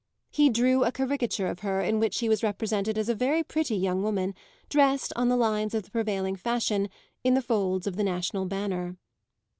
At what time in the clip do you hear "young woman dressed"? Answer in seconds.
3.75-5.13